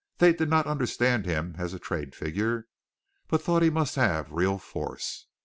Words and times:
They 0.17 0.33
did 0.33 0.49
not 0.49 0.65
understand 0.65 1.27
him 1.27 1.53
as 1.59 1.75
a 1.75 1.79
trade 1.79 2.15
figure, 2.15 2.65
but 3.27 3.43
thought 3.43 3.61
he 3.61 3.69
must 3.69 3.93
have 3.97 4.31
real 4.31 4.57
force. 4.57 5.27